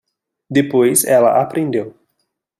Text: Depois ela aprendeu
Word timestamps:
Depois 0.49 1.03
ela 1.03 1.39
aprendeu 1.39 1.95